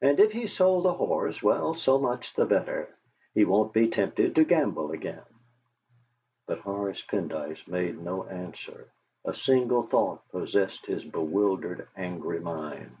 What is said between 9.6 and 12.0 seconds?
thought possessed his bewildered,